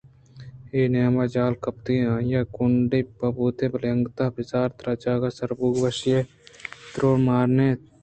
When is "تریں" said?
4.77-4.99